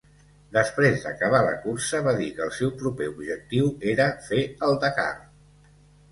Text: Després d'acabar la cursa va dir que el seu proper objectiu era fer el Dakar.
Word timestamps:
Després 0.55 1.01
d'acabar 1.01 1.41
la 1.47 1.51
cursa 1.65 1.99
va 2.07 2.13
dir 2.21 2.29
que 2.37 2.41
el 2.45 2.53
seu 2.59 2.71
proper 2.79 3.09
objectiu 3.11 3.69
era 3.91 4.07
fer 4.31 4.41
el 4.69 4.73
Dakar. 4.85 5.07